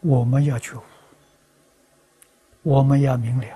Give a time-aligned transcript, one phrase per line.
[0.00, 0.82] 我们要觉悟，
[2.62, 3.46] 我们要明了。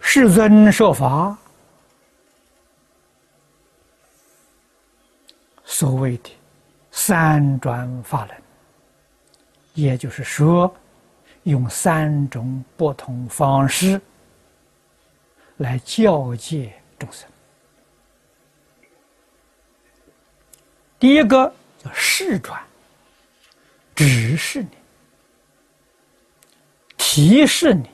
[0.00, 1.36] 世尊说法，
[5.64, 6.30] 所谓的
[6.90, 8.42] 三转法轮，
[9.74, 10.72] 也就是说，
[11.44, 14.00] 用三种不同方式
[15.56, 17.28] 来教诫众生。
[20.98, 21.52] 第一个
[21.84, 22.62] 叫示转，
[23.94, 24.70] 指示你，
[26.96, 27.90] 提示你。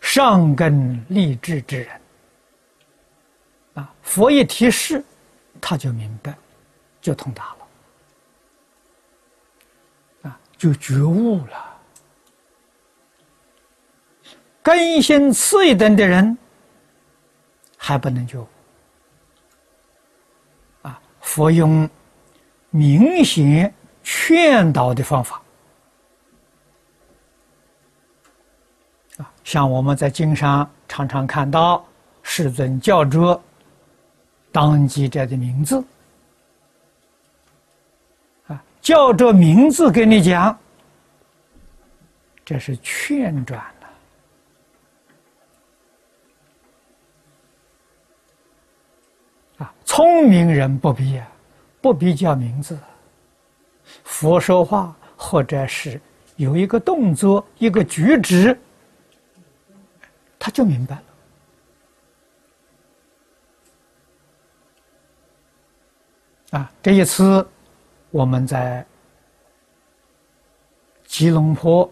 [0.00, 2.00] 上根立志之人，
[3.74, 5.02] 啊，佛一提示，
[5.60, 6.36] 他就明白，
[7.00, 7.54] 就通达
[10.24, 11.80] 了，啊，就觉悟了。
[14.60, 16.36] 根性次一等的人，
[17.76, 18.48] 还不能觉悟，
[20.82, 21.88] 啊，佛用
[22.72, 23.72] 明显
[24.02, 25.40] 劝导的方法
[29.18, 29.32] 啊。
[29.44, 31.86] 像我们在经上常常看到
[32.22, 33.40] 世尊叫着
[34.50, 35.84] 当机者的名字，
[38.46, 40.58] 啊，叫着名字跟你讲，
[42.44, 43.88] 这是劝转了。
[49.64, 51.26] 啊，聪明人不必啊，
[51.82, 52.78] 不必叫名字。
[54.04, 56.00] 佛说话或者是
[56.36, 58.56] 有一个动作，一个举止。
[60.38, 60.96] 他就明白
[66.50, 66.72] 了啊！
[66.82, 67.46] 这一次
[68.10, 68.84] 我们在
[71.06, 71.88] 吉隆坡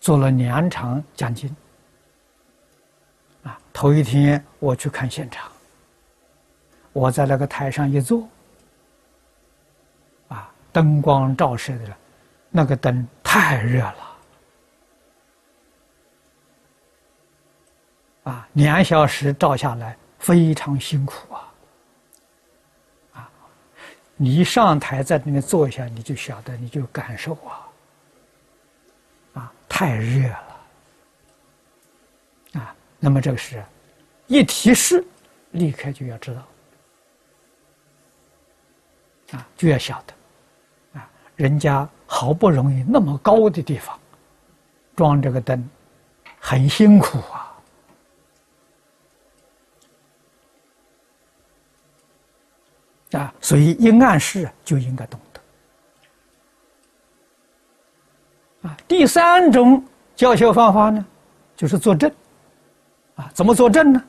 [0.00, 1.54] 做了两场讲经
[3.42, 3.58] 啊。
[3.72, 5.52] 头一天我去看现场，
[6.96, 8.26] 我在那个台上一坐
[10.28, 11.94] 啊，灯光照射的，
[12.48, 14.16] 那个灯太热了。
[18.24, 21.52] 啊，两小时照下来非常辛苦啊！
[23.12, 23.30] 啊，
[24.16, 27.68] 你一上台在那边坐一下，你就晓得，你就感受啊，
[29.34, 30.56] 啊，太热了
[32.54, 32.74] 啊！
[32.98, 33.62] 那么这个是，
[34.28, 35.04] 一提示，
[35.50, 36.42] 立刻就要知道
[39.56, 43.98] 就要晓得啊，人家好不容易那么高的地方
[44.94, 45.68] 装这个灯，
[46.38, 47.52] 很辛苦啊。
[53.12, 55.40] 啊，所以一暗示就应该懂得。
[58.68, 59.82] 啊，第三种
[60.14, 61.06] 教学方法呢，
[61.56, 62.10] 就是坐正。
[63.14, 64.04] 啊，怎么坐正呢？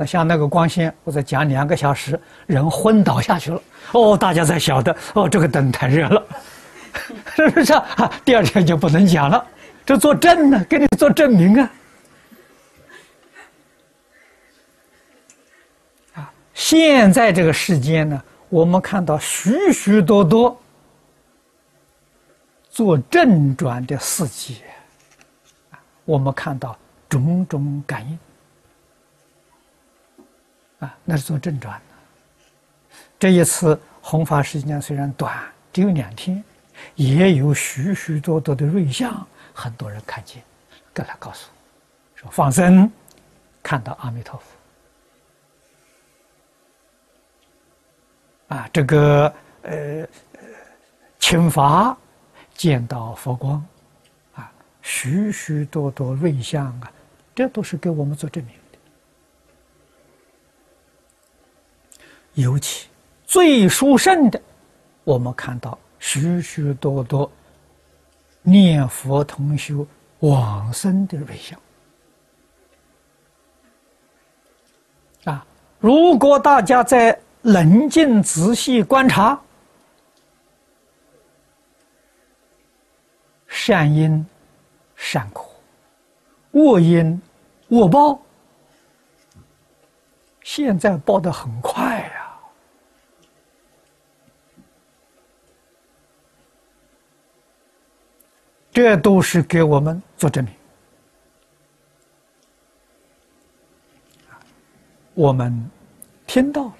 [0.00, 3.62] 那像那个光线，我在讲两个小时，人昏倒下去了。
[3.92, 6.26] 哦，大家才晓得，哦，这个灯太热了，
[7.36, 8.10] 是不是啊？
[8.24, 9.46] 第二天就不能讲了。
[9.84, 11.70] 这作证呢，给你做证明啊。
[16.14, 18.22] 啊，现在这个世间呢。
[18.48, 20.58] 我们看到许许多多
[22.70, 24.62] 做正转的事迹，
[26.06, 26.74] 我们看到
[27.06, 28.18] 种种感应，
[30.80, 31.84] 啊，那是做正转的。
[33.18, 35.40] 这一次弘法时间虽然短，
[35.72, 36.42] 只有两天，
[36.94, 40.42] 也有许许多多的瑞相，很多人看见，
[40.92, 41.48] 跟他告诉
[42.14, 42.90] 说放生，
[43.62, 44.38] 看到阿弥陀
[48.48, 48.56] 佛。
[48.56, 49.32] 啊，这个
[49.62, 50.08] 呃，
[51.20, 51.96] 请法
[52.54, 53.64] 见到佛光，
[54.34, 54.50] 啊，
[54.82, 56.90] 许许多多瑞相啊，
[57.34, 58.60] 这都是给我们做证明的。
[62.40, 62.88] 尤其
[63.24, 64.40] 最殊胜的，
[65.04, 67.30] 我们看到许许多多
[68.42, 69.86] 念佛同修
[70.20, 71.58] 往生的瑞相。
[75.24, 75.46] 啊，
[75.78, 77.18] 如果大家在。
[77.42, 79.40] 冷静仔细观察，
[83.48, 84.26] 善因
[84.94, 85.42] 善果，
[86.50, 87.18] 恶因
[87.68, 88.20] 恶报。
[90.42, 91.99] 现在报的很快
[98.72, 100.54] 这都是给我们做证明。
[105.14, 105.70] 我们
[106.26, 106.74] 听到了。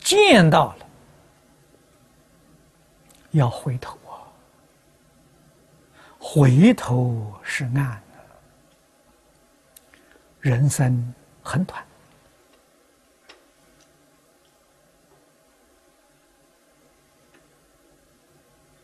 [0.00, 0.86] 见到了，
[3.30, 4.26] 要回头啊！
[6.18, 8.02] 回头是岸，
[10.40, 11.82] 人生很短。